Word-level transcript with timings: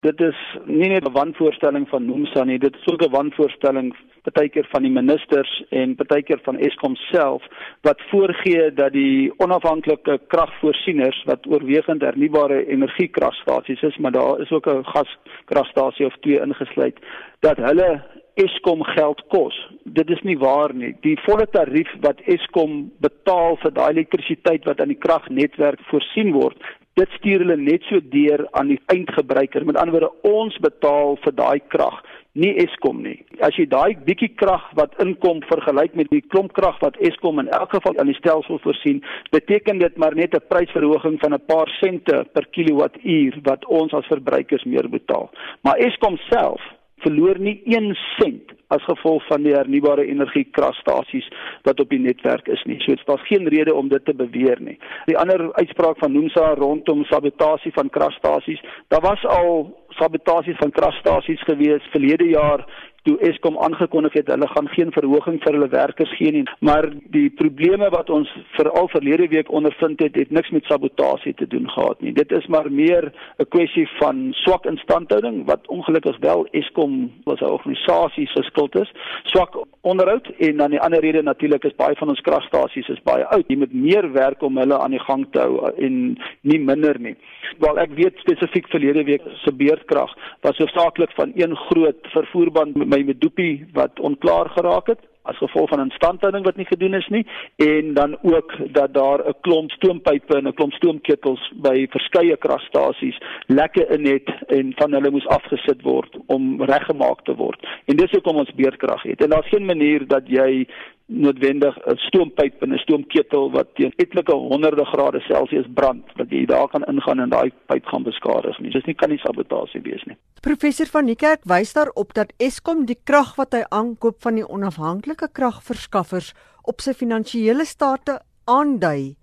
Dit 0.00 0.20
is 0.24 0.36
nie 0.64 0.88
net 0.88 1.04
'n 1.04 1.12
wanvoorstelling 1.12 1.88
van 1.88 2.06
Nomsa 2.06 2.44
nie, 2.44 2.58
dit 2.58 2.74
is 2.74 2.86
ook 2.92 3.02
'n 3.02 3.10
wanvoorstelling 3.10 3.94
partykeer 4.22 4.66
van 4.70 4.82
die 4.82 4.90
ministers 4.90 5.64
en 5.68 5.94
partykeer 5.94 6.40
van 6.42 6.58
Eskom 6.58 6.94
self 6.96 7.42
wat 7.82 8.00
voorgee 8.10 8.72
dat 8.74 8.92
die 8.92 9.32
onafhanklike 9.36 10.20
kragvoorsieners 10.26 11.22
wat 11.24 11.46
oorwegend 11.46 12.00
hernubare 12.00 12.66
energiekragstasies 12.66 13.82
is, 13.82 13.96
maar 13.96 14.12
daar 14.12 14.40
is 14.40 14.50
ook 14.50 14.66
'n 14.66 14.84
gaskragstasie 14.84 16.06
of 16.06 16.16
twee 16.20 16.40
ingesluit, 16.40 16.98
dat 17.40 17.56
hulle 17.56 18.02
Eskom 18.34 18.82
geld 18.82 19.22
kos. 19.28 19.70
Dit 19.84 20.10
is 20.10 20.22
nie 20.22 20.38
waar 20.38 20.74
nie. 20.74 20.96
Die 21.00 21.18
volle 21.20 21.46
tarief 21.50 21.90
wat 22.00 22.20
Eskom 22.20 22.92
betaal 22.98 23.56
vir 23.56 23.72
daai 23.72 23.90
elektrisiteit 23.90 24.64
wat 24.64 24.80
aan 24.80 24.88
die 24.88 24.98
kragnetwerk 24.98 25.80
voorsien 25.80 26.32
word, 26.32 26.56
dit 26.94 27.08
stuur 27.18 27.44
hulle 27.44 27.56
net 27.56 27.82
so 27.88 28.00
deur 28.12 28.46
aan 28.50 28.68
die 28.68 28.80
eindgebruiker. 28.86 29.64
Met 29.64 29.76
ander 29.76 29.98
woorde, 29.98 30.12
ons 30.22 30.56
betaal 30.58 31.16
vir 31.24 31.32
daai 31.32 31.60
krag 31.68 32.02
nie 32.38 32.52
Eskom 32.62 33.00
nie. 33.02 33.16
As 33.42 33.56
jy 33.58 33.66
daai 33.66 33.96
bietjie 34.06 34.30
krag 34.38 34.62
wat 34.78 34.94
inkom 35.02 35.42
vergelyk 35.48 35.96
met 35.98 36.10
die 36.14 36.22
klomp 36.30 36.52
krag 36.54 36.78
wat 36.84 36.98
Eskom 37.02 37.40
in 37.42 37.50
elk 37.56 37.74
geval 37.74 37.98
aan 37.98 38.10
die 38.10 38.18
stelsel 38.18 38.60
voorsien, 38.62 39.02
beteken 39.34 39.82
dit 39.82 39.96
maar 39.96 40.14
net 40.14 40.34
'n 40.34 40.46
prysverhoging 40.48 41.18
van 41.20 41.34
'n 41.34 41.46
paar 41.46 41.68
sente 41.80 42.24
per 42.32 42.46
kilowattuur 42.50 43.40
wat 43.42 43.64
ons 43.66 43.92
as 43.92 44.06
verbruikers 44.06 44.64
meer 44.64 44.88
betaal. 44.88 45.30
Maar 45.62 45.76
Eskom 45.78 46.16
self 46.30 46.60
verloor 47.04 47.38
nie 47.38 47.60
1 47.64 47.94
sent 48.18 48.54
as 48.70 48.84
gevolg 48.86 49.24
van 49.26 49.42
die 49.42 49.54
hernubare 49.54 50.04
energie 50.06 50.44
kragstasies 50.54 51.26
wat 51.66 51.80
op 51.82 51.90
die 51.90 51.98
netwerk 51.98 52.48
is 52.48 52.62
nie. 52.70 52.78
So 52.84 52.94
daar's 53.06 53.26
geen 53.26 53.48
rede 53.50 53.74
om 53.74 53.88
dit 53.90 54.04
te 54.04 54.14
beweer 54.14 54.60
nie. 54.62 54.76
Die 55.10 55.18
ander 55.18 55.48
uitspraak 55.58 55.98
van 55.98 56.14
Nomsa 56.14 56.52
rondom 56.58 57.04
sabotasie 57.10 57.72
van 57.74 57.90
kragstasies, 57.90 58.62
daar 58.88 59.02
was 59.02 59.24
al 59.26 59.66
sabotasies 59.98 60.58
van 60.60 60.70
kragstasies 60.70 61.42
gewees 61.48 61.90
verlede 61.90 62.28
jaar 62.30 62.64
toe 63.02 63.16
Eskom 63.20 63.58
aangekondig 63.58 64.12
het 64.12 64.28
hulle 64.32 64.48
gaan 64.48 64.68
geen 64.68 64.92
verhoging 64.92 65.40
vir 65.42 65.56
hulle 65.56 65.68
werkers 65.72 66.12
gee 66.18 66.32
nie. 66.32 66.44
Maar 66.58 66.90
die 67.14 67.28
probleme 67.30 67.88
wat 67.94 68.10
ons 68.10 68.30
veral 68.56 68.88
verlede 68.92 69.28
week 69.28 69.52
ondervind 69.52 70.00
het 70.04 70.18
het 70.18 70.30
niks 70.30 70.50
met 70.50 70.68
sabotasie 70.68 71.34
te 71.34 71.46
doen 71.46 71.70
gehad 71.70 72.00
nie. 72.00 72.12
Dit 72.12 72.32
is 72.32 72.46
maar 72.46 72.70
meer 72.72 73.12
'n 73.38 73.48
kwessie 73.48 73.88
van 73.98 74.32
swak 74.32 74.66
instandhouding 74.66 75.46
wat 75.46 75.66
ongelukkig 75.66 76.18
wel 76.20 76.46
Eskom 76.50 77.12
was 77.24 77.40
'n 77.40 77.44
organisasie 77.44 78.26
se 78.26 78.42
skuld 78.42 78.74
is 78.76 78.92
swak 79.24 79.56
onderhoud 79.80 80.26
en 80.38 80.56
dan 80.56 80.70
die 80.70 80.80
ander 80.80 81.00
rede 81.00 81.22
natuurlik 81.22 81.64
is 81.64 81.74
baie 81.76 81.96
van 81.96 82.08
ons 82.08 82.20
kragstasies 82.20 82.88
is 82.88 83.02
baie 83.02 83.24
oud. 83.24 83.44
Jy 83.48 83.56
moet 83.56 83.72
meer 83.72 84.12
werk 84.12 84.42
om 84.42 84.58
hulle 84.58 84.78
aan 84.78 84.90
die 84.90 85.04
gang 85.08 85.26
te 85.30 85.40
hou 85.40 85.72
en 85.76 86.18
nie 86.40 86.58
minder 86.58 87.00
nie. 87.00 87.16
Wel 87.58 87.78
ek 87.78 87.90
weet 87.94 88.18
spesifiek 88.18 88.68
verlede 88.68 89.04
week 89.04 89.22
se 89.44 89.52
beurtkrag 89.52 90.12
was 90.40 90.58
hoofsaaklik 90.58 91.12
van 91.16 91.32
een 91.34 91.56
groot 91.56 92.06
vervoerband 92.12 92.76
my 92.90 93.02
Medupi 93.06 93.66
wat 93.76 94.00
onklaar 94.00 94.50
geraak 94.56 94.92
het 94.92 95.06
as 95.28 95.36
gevolg 95.36 95.68
van 95.68 95.82
instandhouding 95.84 96.44
wat 96.44 96.56
nie 96.56 96.66
gedoen 96.66 96.94
is 96.94 97.08
nie 97.14 97.26
en 97.56 97.94
dan 97.94 98.16
ook 98.22 98.54
dat 98.72 98.94
daar 98.94 99.20
'n 99.28 99.34
klomp 99.40 99.70
stoompype 99.70 100.36
en 100.36 100.48
'n 100.48 100.54
klomp 100.54 100.72
stoomketels 100.72 101.52
by 101.54 101.86
verskeie 101.90 102.36
kragstasies 102.36 103.18
lekke 103.46 103.86
in 103.86 104.06
het 104.06 104.28
en 104.46 104.72
van 104.76 104.92
hulle 104.92 105.10
moes 105.10 105.26
afgesit 105.26 105.82
word 105.82 106.16
om 106.26 106.62
reggemaak 106.62 107.24
te 107.24 107.34
word. 107.34 107.66
En 107.84 107.96
dis 107.96 108.10
hoekom 108.10 108.36
ons 108.36 108.54
beurtkrag 108.54 109.02
het. 109.02 109.22
En 109.22 109.30
daar's 109.30 109.48
geen 109.48 109.64
manier 109.64 110.06
dat 110.06 110.22
jy 110.28 110.66
noodwendig 111.10 111.76
'n 111.86 111.96
stoompyp 111.96 112.62
en 112.62 112.72
'n 112.72 112.78
stoomketel 112.78 113.50
wat 113.50 113.74
teen 113.74 113.92
etlike 113.96 114.32
honderde 114.32 114.84
grade 114.84 115.20
Celsius 115.20 115.66
brand 115.74 116.04
dat 116.16 116.30
jy 116.30 116.46
daar 116.46 116.68
kan 116.68 116.84
ingaan 116.84 117.20
en 117.20 117.28
daai 117.28 117.50
pyp 117.66 117.84
gaan 117.86 118.02
beskadig 118.02 118.58
nie. 118.58 118.70
Dis 118.70 118.84
nie 118.84 118.94
kan 118.94 119.08
nie 119.08 119.18
sabotasie 119.18 119.80
wees 119.80 120.04
nie. 120.04 120.16
Professor 120.40 120.86
van 120.86 121.04
Niekerk 121.04 121.44
wys 121.44 121.72
daarop 121.72 122.14
dat 122.14 122.32
Eskom 122.38 122.86
die 122.86 122.98
krag 123.04 123.36
wat 123.36 123.52
hy 123.52 123.62
aankoop 123.68 124.22
van 124.22 124.34
die 124.34 124.48
onafhanklike 124.48 125.28
kragverskaffers 125.32 126.32
op 126.62 126.80
sy 126.80 126.92
finansiële 126.92 127.64
state 127.64 128.20
aandui 128.44 129.16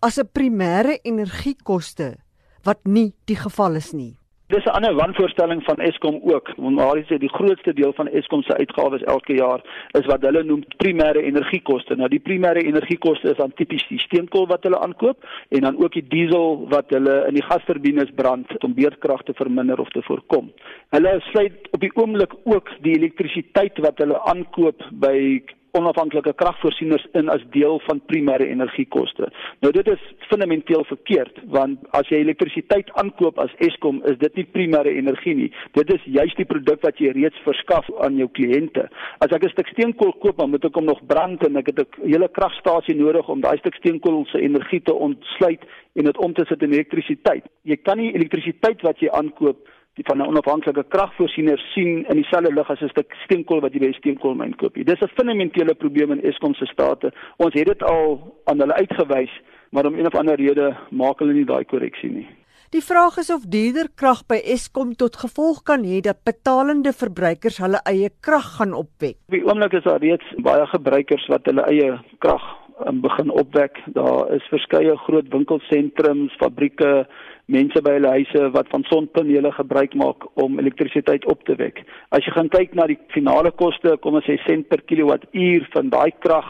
as 0.00 0.18
'n 0.18 0.28
primêre 0.32 0.98
energiekoste 1.02 2.16
wat 2.64 2.84
nie 2.84 3.12
die 3.24 3.36
geval 3.36 3.76
is 3.76 3.92
nie. 3.92 4.19
Dis 4.50 4.64
'n 4.64 4.68
ander 4.68 4.94
wanvoorstelling 4.94 5.62
van 5.64 5.76
Eskom 5.76 6.20
ook. 6.22 6.56
Maar 6.56 6.88
hulle 6.88 7.04
sê 7.06 7.18
die 7.18 7.36
grootste 7.38 7.72
deel 7.72 7.92
van 7.92 8.08
Eskom 8.08 8.42
se 8.42 8.56
uitgawes 8.56 9.02
elke 9.02 9.34
jaar 9.34 9.60
is 9.90 10.06
wat 10.06 10.22
hulle 10.22 10.42
noem 10.42 10.64
primêre 10.76 11.22
energiekoste. 11.22 11.94
Nou 11.96 12.08
die 12.08 12.22
primêre 12.28 12.62
energiekoste 12.62 13.30
is 13.30 13.36
dan 13.36 13.52
tipies 13.54 13.86
die 13.88 13.98
steenkool 13.98 14.46
wat 14.46 14.62
hulle 14.62 14.80
aankoop 14.80 15.16
en 15.48 15.60
dan 15.60 15.78
ook 15.82 15.92
die 15.92 16.08
diesel 16.08 16.66
wat 16.68 16.90
hulle 16.90 17.24
in 17.28 17.34
die 17.34 17.46
gasturbines 17.46 18.10
brand 18.14 18.64
om 18.64 18.74
beurtkrag 18.74 19.22
te 19.22 19.34
verminder 19.34 19.78
of 19.78 19.88
te 19.88 20.02
voorkom. 20.02 20.52
Hulle 20.88 21.20
sluit 21.20 21.68
op 21.70 21.80
die 21.80 21.94
oomblik 21.94 22.34
ook 22.44 22.68
die 22.80 22.96
elektrisiteit 22.98 23.78
wat 23.78 23.98
hulle 23.98 24.20
aankoop 24.24 24.82
by 24.90 25.42
onafhanklike 25.72 26.32
kragvoorsieners 26.32 27.06
in 27.18 27.28
as 27.28 27.42
deel 27.54 27.80
van 27.86 28.00
primêre 28.10 28.46
energiekoste. 28.46 29.28
Nou 29.60 29.72
dit 29.72 29.88
is 29.88 30.02
fundamenteel 30.28 30.84
verkeerd 30.88 31.40
want 31.56 31.82
as 31.96 32.08
jy 32.12 32.22
elektrisiteit 32.24 32.90
aankoop 33.02 33.38
as 33.42 33.54
Eskom 33.66 34.02
is 34.10 34.18
dit 34.22 34.40
nie 34.40 34.46
primêre 34.56 34.94
energie 35.02 35.34
nie. 35.34 35.50
Dit 35.78 35.92
is 35.94 36.04
juist 36.04 36.36
die 36.40 36.48
produk 36.48 36.82
wat 36.86 37.00
jy 37.02 37.12
reeds 37.16 37.38
verskaf 37.46 37.88
aan 38.04 38.18
jou 38.20 38.28
kliënte. 38.38 38.88
As 39.20 39.32
ek 39.32 39.44
'n 39.44 39.54
stuk 39.54 39.68
steenkool 39.68 40.12
koop, 40.20 40.38
dan 40.38 40.50
moet 40.50 40.64
ek 40.64 40.74
hom 40.74 40.84
nog 40.84 41.00
brand 41.06 41.46
en 41.46 41.56
ek 41.56 41.66
het 41.66 41.78
'n 41.78 42.06
hele 42.06 42.28
kragstasie 42.28 42.94
nodig 42.94 43.28
om 43.28 43.40
daai 43.40 43.58
stuk 43.58 43.74
steenkool 43.74 44.24
se 44.26 44.40
energie 44.40 44.82
te 44.82 44.94
ontsluit 44.94 45.62
en 45.94 46.04
dit 46.04 46.18
om 46.18 46.32
te 46.34 46.44
sit 46.48 46.62
in 46.62 46.72
elektrisiteit. 46.72 47.44
Jy 47.62 47.76
kan 47.76 47.98
nie 47.98 48.14
elektrisiteit 48.14 48.82
wat 48.82 48.98
jy 49.00 49.08
aankoop 49.10 49.68
die 49.98 50.04
van 50.06 50.18
'n 50.18 50.26
onafhanklike 50.32 50.84
kragvoorsiener 50.88 51.58
sien 51.74 52.04
in 52.08 52.16
dieselfde 52.16 52.52
lig 52.54 52.70
as 52.70 52.80
'n 52.80 52.88
stuk 52.88 53.14
steenkool 53.24 53.60
wat 53.60 53.72
jy 53.72 53.80
by 53.80 53.86
'n 53.86 54.00
steenkoolmyn 54.00 54.56
koop. 54.56 54.74
Dis 54.74 55.02
'n 55.02 55.14
fundamentele 55.18 55.74
probleem 55.74 56.12
in 56.12 56.22
Eskom 56.22 56.54
se 56.54 56.66
state. 56.66 57.12
Ons 57.36 57.54
het 57.54 57.66
dit 57.66 57.82
al 57.82 58.36
aan 58.44 58.58
hulle 58.60 58.74
uitgewys, 58.74 59.40
maar 59.70 59.86
om 59.86 59.94
een 59.94 60.06
of 60.06 60.14
ander 60.14 60.36
rede 60.36 60.76
maak 60.90 61.18
hulle 61.18 61.32
nie 61.32 61.44
daai 61.44 61.64
korreksie 61.64 62.10
nie. 62.10 62.28
Die 62.70 62.84
vraag 62.84 63.16
is 63.18 63.30
of 63.34 63.42
duurder 63.50 63.88
krag 63.98 64.20
by 64.30 64.36
Eskom 64.46 64.92
tot 64.94 65.16
gevolg 65.16 65.64
kan 65.66 65.82
hê 65.82 66.00
dat 66.00 66.22
betalende 66.22 66.92
verbruikers 66.92 67.58
hulle 67.58 67.80
eie 67.82 68.10
krag 68.20 68.46
gaan 68.58 68.72
opwek. 68.72 69.16
Op 69.26 69.34
die 69.34 69.42
oomblik 69.44 69.72
is 69.72 69.82
daar 69.82 69.98
reeds 69.98 70.28
baie 70.38 70.66
gebruikers 70.66 71.26
wat 71.26 71.50
hulle 71.50 71.64
eie 71.66 71.98
krag 72.18 72.44
um, 72.86 73.00
begin 73.00 73.30
opwek. 73.30 73.80
Daar 73.96 74.30
is 74.36 74.46
verskeie 74.52 74.94
groot 74.96 75.28
winkelsentrums, 75.34 76.36
fabrieke, 76.38 77.08
mense 77.50 77.82
by 77.82 77.96
hulle 77.98 78.14
huise 78.14 78.48
wat 78.54 78.70
van 78.72 78.84
sonpanele 78.88 79.52
gebruik 79.56 79.94
maak 79.98 80.26
om 80.40 80.58
elektrisiteit 80.62 81.26
op 81.30 81.44
te 81.48 81.56
wek. 81.58 81.82
As 82.14 82.24
jy 82.24 82.34
gaan 82.36 82.50
kyk 82.52 82.74
na 82.78 82.86
die 82.90 82.98
finale 83.14 83.50
koste, 83.50 83.96
kom 84.02 84.18
ons 84.20 84.28
sê 84.28 84.38
sent 84.46 84.68
per 84.70 84.84
kilowattuur 84.86 85.66
van 85.74 85.90
daai 85.92 86.10
krag, 86.22 86.48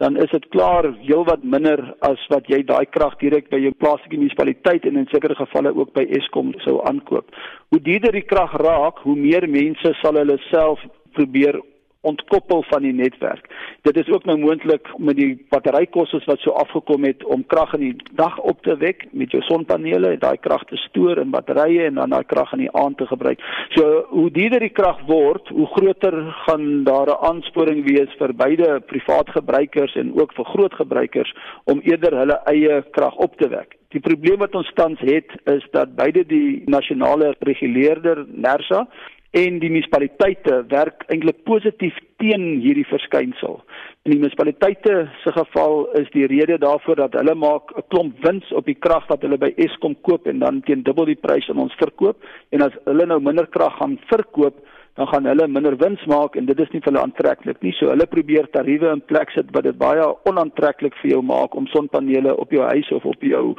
dan 0.00 0.16
is 0.16 0.30
dit 0.32 0.46
klaar 0.54 0.86
heelwat 1.04 1.42
minder 1.44 1.82
as 2.08 2.20
wat 2.32 2.48
jy 2.48 2.62
daai 2.66 2.86
krag 2.88 3.18
direk 3.20 3.50
by 3.52 3.60
jou 3.60 3.72
plaaslike 3.82 4.16
munisipaliteit 4.16 4.86
en 4.88 4.96
in 4.96 5.08
sekere 5.12 5.36
gevalle 5.36 5.74
ook 5.76 5.92
by 5.96 6.06
Eskom 6.18 6.54
sou 6.64 6.78
aankoop. 6.88 7.28
Hoe 7.68 7.82
duurder 7.84 8.16
die 8.16 8.24
krag 8.24 8.54
raak, 8.64 9.02
hoe 9.04 9.16
meer 9.16 9.44
mense 9.48 9.92
sal 10.00 10.16
hulle 10.16 10.38
self 10.48 10.80
probeer 11.18 11.60
ontkoppel 12.00 12.62
van 12.68 12.82
die 12.82 12.92
netwerk. 12.92 13.46
Dit 13.82 13.96
is 14.00 14.08
ook 14.08 14.24
nou 14.24 14.38
moontlik 14.38 14.88
met 14.98 15.16
die 15.16 15.46
batterykostes 15.52 16.24
wat 16.24 16.40
so 16.40 16.50
afgekom 16.50 17.04
het 17.04 17.24
om 17.24 17.44
krag 17.46 17.74
in 17.76 17.80
die 17.80 17.96
dag 18.16 18.38
op 18.38 18.62
te 18.62 18.76
wek 18.80 19.04
met 19.12 19.32
jou 19.34 19.42
sonpanele 19.44 20.14
en 20.14 20.22
daai 20.22 20.38
krag 20.40 20.64
te 20.70 20.76
stoor 20.86 21.20
in 21.20 21.34
batterye 21.34 21.84
en 21.90 22.00
dan 22.00 22.16
daai 22.16 22.24
krag 22.24 22.52
in 22.56 22.64
die 22.64 22.72
aand 22.72 22.96
te 22.96 23.06
gebruik. 23.06 23.44
So 23.76 24.04
hoe 24.08 24.30
duurder 24.30 24.64
die 24.64 24.72
krag 24.72 25.02
word, 25.08 25.48
hoe 25.48 25.66
groter 25.76 26.16
gaan 26.46 26.84
daar 26.84 27.12
'n 27.12 27.24
aansporing 27.30 27.84
wees 27.84 28.16
vir 28.18 28.34
beide 28.34 28.80
privaat 28.80 29.28
gebruikers 29.30 29.94
en 29.96 30.14
ook 30.20 30.32
vir 30.32 30.44
groot 30.44 30.74
gebruikers 30.74 31.34
om 31.64 31.80
eerder 31.80 32.16
hulle 32.16 32.40
eie 32.44 32.82
krag 32.90 33.14
op 33.16 33.36
te 33.36 33.48
wek. 33.48 33.76
Die 33.88 34.00
probleem 34.00 34.38
wat 34.38 34.54
ons 34.54 34.70
tans 34.74 35.00
het 35.00 35.30
is 35.44 35.66
dat 35.70 35.96
beide 35.96 36.26
die 36.26 36.62
nasionale 36.66 37.34
reguleerder 37.40 38.26
NERSA 38.28 38.86
en 39.30 39.60
die 39.62 39.70
munisipaliteite 39.70 40.64
werk 40.72 41.04
eintlik 41.12 41.44
positief 41.46 41.94
teen 42.18 42.58
hierdie 42.64 42.86
verskynsel. 42.90 43.60
In 44.02 44.14
die 44.14 44.18
munisipaliteite 44.18 45.04
se 45.22 45.32
geval 45.36 45.84
is 46.00 46.10
die 46.14 46.26
rede 46.30 46.58
daarvoor 46.58 46.98
dat 47.04 47.14
hulle 47.14 47.34
maak 47.34 47.70
'n 47.76 47.86
klomp 47.88 48.18
wins 48.26 48.50
op 48.52 48.66
die 48.66 48.74
krag 48.74 49.06
wat 49.08 49.22
hulle 49.22 49.38
by 49.38 49.52
Eskom 49.56 49.94
koop 50.02 50.26
en 50.26 50.38
dan 50.38 50.62
teen 50.62 50.82
dubbel 50.82 51.04
die 51.04 51.22
prys 51.26 51.48
aan 51.50 51.62
ons 51.62 51.74
verkoop 51.78 52.16
en 52.50 52.62
as 52.62 52.74
hulle 52.84 53.06
nou 53.06 53.20
minder 53.20 53.46
krag 53.46 53.76
gaan 53.78 53.98
verkoop 54.10 54.56
dan 54.94 55.06
gaan 55.06 55.24
hulle 55.24 55.46
minder 55.48 55.76
wins 55.76 56.04
maak 56.06 56.36
en 56.36 56.46
dit 56.46 56.60
is 56.60 56.70
nie 56.72 56.80
vir 56.80 56.92
hulle 56.92 57.02
aantreklik 57.02 57.62
nie. 57.62 57.72
So 57.72 57.88
hulle 57.88 58.06
probeer 58.06 58.50
tariewe 58.50 58.90
in 58.92 59.00
plek 59.00 59.30
sit 59.30 59.46
wat 59.52 59.64
dit 59.64 59.78
baie 59.78 60.02
onaantreklik 60.24 60.94
vir 61.02 61.10
jou 61.10 61.22
maak 61.22 61.54
om 61.54 61.66
sonpanele 61.66 62.36
op 62.36 62.50
jou 62.50 62.62
huis 62.62 62.90
of 62.90 63.04
op 63.04 63.22
jou 63.22 63.54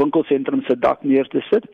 winkelsentrum 0.00 0.62
se 0.66 0.76
dak 0.78 1.04
neer 1.04 1.28
te 1.28 1.42
sit. 1.50 1.66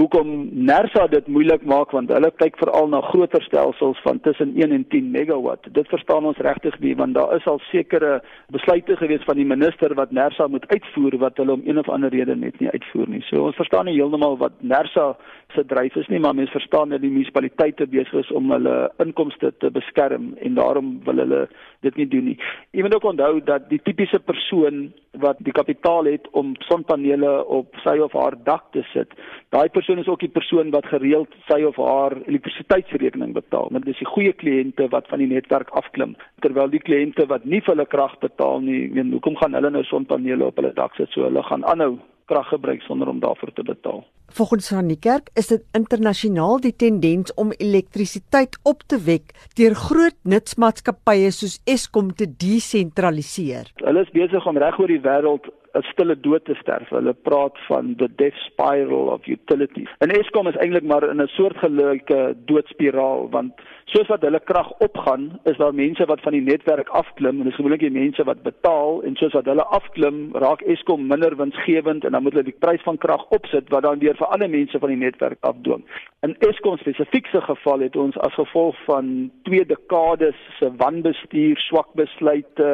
Hoekom 0.00 0.48
Nersa 0.52 1.04
dit 1.12 1.26
moeilik 1.28 1.64
maak 1.68 1.90
want 1.92 2.10
hulle 2.14 2.30
kyk 2.40 2.56
veral 2.60 2.88
na 2.88 3.02
groter 3.10 3.42
stelsels 3.44 3.98
van 4.06 4.20
tussen 4.24 4.54
1 4.56 4.72
en 4.72 4.86
10 4.88 5.10
megawatt. 5.12 5.68
Dit 5.76 5.88
verstaan 5.92 6.24
ons 6.24 6.40
regtig 6.46 6.78
nie 6.80 6.94
want 6.96 7.14
daar 7.14 7.34
is 7.36 7.46
al 7.46 7.60
sekere 7.68 8.22
besluite 8.56 8.96
gewees 8.96 9.26
van 9.28 9.36
die 9.36 9.48
minister 9.48 9.94
wat 9.98 10.14
Nersa 10.16 10.48
moet 10.48 10.64
uitvoer 10.72 11.18
wat 11.20 11.36
hulle 11.36 11.58
om 11.58 11.66
een 11.66 11.78
of 11.78 11.90
ander 11.92 12.10
rede 12.10 12.36
net 12.36 12.56
nie 12.60 12.70
uitvoer 12.72 13.08
nie. 13.08 13.20
So 13.28 13.44
ons 13.50 13.60
verstaan 13.60 13.90
nie 13.90 13.98
heeltemal 13.98 14.38
wat 14.40 14.56
Nersa 14.60 15.12
se 15.52 15.64
dryf 15.68 15.96
is 16.00 16.08
nie, 16.08 16.20
maar 16.20 16.34
mense 16.34 16.56
verstaan 16.56 16.94
dat 16.94 17.04
die 17.04 17.12
munisipaliteite 17.12 17.86
besig 17.86 18.24
is 18.24 18.32
om 18.32 18.50
hulle 18.50 18.76
inkomste 19.04 19.52
te 19.60 19.70
beskerm 19.70 20.32
en 20.40 20.56
daarom 20.56 20.94
wil 21.04 21.20
hulle 21.20 21.42
dit 21.82 21.96
nie 22.00 22.08
doen 22.08 22.30
nie. 22.30 22.36
Jy 22.72 22.84
moet 22.84 22.94
ook 22.96 23.08
onthou 23.12 23.32
dat 23.44 23.68
die 23.70 23.80
tipiese 23.82 24.20
persoon 24.22 24.90
wat 25.22 25.40
die 25.44 25.52
kapitaal 25.52 26.08
het 26.08 26.28
om 26.38 26.54
sonpanele 26.68 27.32
op 27.44 27.76
sy 27.84 27.96
of 28.04 28.14
haar 28.16 28.36
dak 28.46 28.70
te 28.76 28.84
sit, 28.92 29.12
daai 29.54 29.68
persoon 29.74 30.00
is 30.00 30.08
ook 30.08 30.22
die 30.24 30.32
persoon 30.32 30.70
wat 30.72 30.88
gereeld 30.88 31.34
sy 31.50 31.60
of 31.68 31.76
haar 31.76 32.16
elektrisiteitsrekening 32.24 33.34
betaal. 33.36 33.68
Dit 33.82 33.92
is 33.94 34.00
die 34.00 34.08
goeie 34.14 34.32
kliënte 34.32 34.88
wat 34.94 35.10
van 35.12 35.20
die 35.24 35.30
netwerk 35.30 35.74
afklim, 35.78 36.16
terwyl 36.44 36.72
die 36.72 36.82
kliënte 36.82 37.26
wat 37.28 37.44
nie 37.44 37.60
vir 37.60 37.74
hulle 37.74 37.88
krag 37.90 38.16
betaal 38.24 38.64
nie, 38.64 38.86
meen 38.94 39.12
hoekom 39.12 39.36
gaan 39.40 39.58
hulle 39.58 39.74
nou 39.74 39.84
sonpanele 39.90 40.48
op 40.48 40.58
hulle 40.60 40.72
dak 40.78 40.96
sit 40.96 41.12
so 41.12 41.26
hulle 41.28 41.44
gaan 41.50 41.66
aanhou 41.68 41.98
krag 42.26 42.48
gebruik 42.48 42.82
sonder 42.82 43.08
om 43.08 43.20
daarvoor 43.20 43.52
te 43.52 43.62
betaal. 43.62 44.04
Volgens 44.32 44.68
van 44.68 44.86
die 44.88 44.98
kerk 44.98 45.28
is 45.34 45.50
dit 45.52 45.64
internasionaal 45.76 46.60
die 46.60 46.72
tendens 46.76 47.34
om 47.34 47.52
elektrisiteit 47.52 48.56
op 48.62 48.80
te 48.86 48.98
wek 49.04 49.34
deur 49.58 49.74
groot 49.76 50.16
nutsmaatskappye 50.22 51.30
soos 51.30 51.58
Eskom 51.68 52.14
te 52.16 52.26
desentraliseer. 52.26 53.68
Hulle 53.84 54.06
is 54.06 54.14
besig 54.14 54.46
om 54.46 54.56
reg 54.56 54.78
oor 54.80 54.88
die 54.88 55.02
wêreld 55.04 55.50
'n 55.74 55.82
stille 55.82 56.16
dood 56.20 56.44
te 56.44 56.54
sterf. 56.54 56.88
Hulle 56.88 57.12
praat 57.12 57.58
van 57.68 57.94
the 57.96 58.08
death 58.16 58.38
spiral 58.46 59.08
of 59.08 59.26
utilities. 59.26 59.90
En 59.98 60.10
Eskom 60.10 60.46
is 60.46 60.56
eintlik 60.56 60.84
maar 60.84 61.08
in 61.08 61.22
'n 61.22 61.26
soortgelyke 61.26 62.34
doodspiraal 62.44 63.28
want 63.30 63.52
soos 63.84 64.08
wat 64.08 64.22
hulle 64.22 64.40
krag 64.40 64.70
opgaan, 64.78 65.38
is 65.44 65.56
daar 65.56 65.74
mense 65.74 66.04
wat 66.04 66.20
van 66.20 66.32
die 66.32 66.40
netwerk 66.40 66.88
afklim 66.88 67.40
en 67.40 67.44
dis 67.44 67.54
gewoonlik 67.54 67.80
die 67.80 67.90
mense 67.90 68.24
wat 68.24 68.42
betaal 68.42 69.02
en 69.02 69.16
soos 69.16 69.32
wat 69.32 69.44
hulle 69.44 69.64
afklim, 69.64 70.30
raak 70.32 70.60
Eskom 70.60 71.06
minder 71.06 71.36
winsgewend 71.36 72.04
en 72.04 72.12
dan 72.12 72.22
moet 72.22 72.32
hulle 72.32 72.50
die 72.50 72.60
prys 72.64 72.82
van 72.82 72.98
krag 72.98 73.24
opsit 73.28 73.68
wat 73.68 73.82
dan 73.82 73.98
weer 73.98 74.16
vir 74.16 74.26
ander 74.26 74.50
mense 74.50 74.78
van 74.78 74.88
die 74.88 75.02
netwerk 75.04 75.38
afdwing. 75.40 75.84
In 76.22 76.36
Eskom 76.38 76.76
spesifiek 76.78 77.26
se 77.26 77.40
geval 77.42 77.80
het 77.82 77.96
ons 77.98 78.16
as 78.22 78.34
gevolg 78.38 78.76
van 78.86 79.06
twee 79.42 79.64
dekades 79.66 80.38
se 80.58 80.68
wanbestuur, 80.78 81.58
swak 81.58 81.88
besluite 81.98 82.68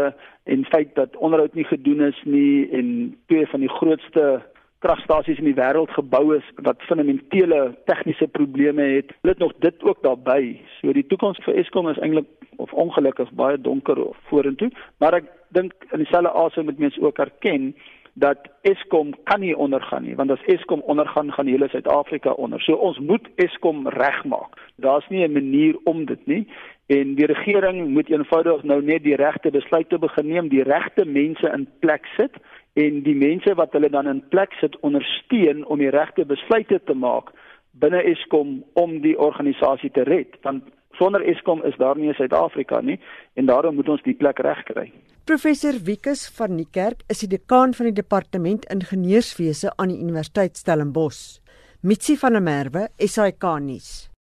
en 0.45 0.67
feit 0.69 0.91
dat 0.99 1.17
onderhoud 1.17 1.55
nie 1.57 1.65
gedoen 1.65 2.03
is 2.11 2.19
nie 2.25 2.69
en 2.77 2.91
twee 3.33 3.47
van 3.49 3.65
die 3.65 3.73
grootste 3.73 4.27
kragstasies 4.85 5.41
in 5.41 5.49
die 5.49 5.57
wêreld 5.57 5.97
gebou 5.97 6.37
is 6.37 6.51
wat 6.61 6.85
fundamentele 6.91 7.63
tegniese 7.89 8.29
probleme 8.37 8.85
het. 8.99 9.17
Hulle 9.23 9.33
het 9.33 9.41
nog 9.47 9.57
dit 9.65 9.83
ook 9.83 10.05
daarbey. 10.05 10.61
So 10.83 10.93
die 10.93 11.07
toekoms 11.09 11.41
vir 11.49 11.57
Eskom 11.65 11.89
is 11.89 12.05
eintlik 12.05 12.29
of 12.61 12.77
ongelukkig 12.77 13.33
baie 13.33 13.57
donker 13.57 13.97
vorentoe, 14.29 14.69
maar 15.01 15.17
ek 15.23 15.33
dink 15.57 15.73
in 15.89 16.05
dieselfde 16.05 16.37
asem 16.37 16.69
moet 16.69 16.85
mens 16.85 17.01
ook 17.01 17.25
erken 17.25 17.73
dat 18.19 18.39
Eskom 18.63 19.15
kan 19.25 19.41
nie 19.41 19.57
ondergaan 19.57 20.03
nie 20.03 20.17
want 20.17 20.31
as 20.31 20.45
Eskom 20.47 20.81
ondergaan 20.81 21.33
gaan 21.33 21.47
hele 21.47 21.69
Suid-Afrika 21.69 22.31
onder. 22.31 22.61
So 22.61 22.75
ons 22.75 22.99
moet 22.99 23.29
Eskom 23.37 23.89
regmaak. 23.89 24.59
Daar's 24.77 25.09
nie 25.09 25.25
'n 25.27 25.33
manier 25.33 25.77
om 25.85 26.05
dit 26.05 26.27
nie 26.27 26.47
en 26.87 27.15
die 27.15 27.27
regering 27.27 27.89
moet 27.89 28.11
eenvoudig 28.11 28.63
nou 28.63 28.83
net 28.83 29.03
die 29.03 29.17
regte 29.17 29.51
besluite 29.51 29.99
begin 29.99 30.27
neem, 30.27 30.49
die 30.49 30.63
regte 30.63 31.05
mense 31.05 31.51
in 31.53 31.69
plek 31.79 32.07
sit 32.17 32.35
en 32.73 33.03
die 33.03 33.15
mense 33.15 33.55
wat 33.55 33.73
hulle 33.73 33.91
dan 33.91 34.07
in 34.07 34.23
plek 34.29 34.53
sit 34.53 34.81
ondersteun 34.81 35.67
om 35.67 35.79
die 35.79 35.91
regte 35.91 36.25
besluite 36.25 36.81
te 36.85 36.95
maak 36.95 37.31
binne 37.73 38.03
Eskom 38.03 38.65
om 38.73 39.01
die 39.01 39.19
organisasie 39.19 39.91
te 39.91 40.03
red. 40.03 40.39
Want 40.43 40.65
sonder 40.99 41.23
Eskom 41.23 41.63
is 41.65 41.77
daar 41.77 41.97
nie 41.97 42.09
'n 42.09 42.15
Suid-Afrika 42.15 42.81
nie 42.81 43.01
en 43.35 43.47
daarom 43.47 43.75
moet 43.75 43.89
ons 43.89 44.03
die 44.03 44.15
plek 44.15 44.39
regkry. 44.39 44.93
Professor 45.29 45.77
Wikus 45.85 46.23
van 46.39 46.55
die 46.57 46.65
Kerk 46.73 47.03
is 47.13 47.19
die 47.21 47.29
dekaan 47.29 47.75
van 47.77 47.91
die 47.91 47.99
departement 47.99 48.65
ingenieurswese 48.73 49.75
aan 49.77 49.93
die 49.93 50.01
Universiteit 50.01 50.57
Stellenbosch. 50.57 51.43
Mitsi 51.85 52.17
van 52.17 52.39
der 52.39 52.41
Merwe, 52.41 52.89
SAK 52.97 53.45
nuus. 53.61 54.08